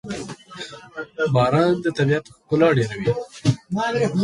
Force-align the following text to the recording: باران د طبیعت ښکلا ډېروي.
باران 1.33 1.73
د 1.83 1.85
طبیعت 1.97 2.25
ښکلا 2.33 2.69
ډېروي. 2.77 3.11